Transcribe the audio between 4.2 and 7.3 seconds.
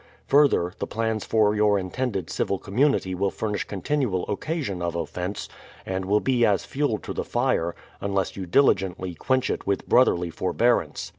occasion of offence, and will be as fuel to the